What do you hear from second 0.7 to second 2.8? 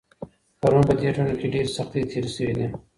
په دې ټولنه کي ډېرې سختۍ تېري سوي دي.